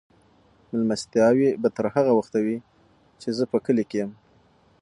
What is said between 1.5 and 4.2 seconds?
به تر هغه وخته وي چې زه په کلي کې یم.